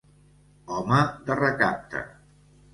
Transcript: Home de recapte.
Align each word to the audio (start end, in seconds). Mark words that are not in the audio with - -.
Home 0.77 1.03
de 1.29 1.39
recapte. 1.43 2.05